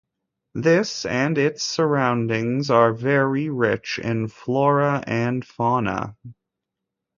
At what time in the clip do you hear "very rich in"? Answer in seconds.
2.91-4.29